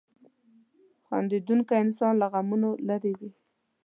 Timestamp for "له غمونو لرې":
2.21-3.13